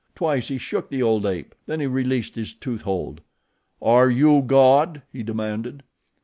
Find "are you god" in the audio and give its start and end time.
3.83-5.03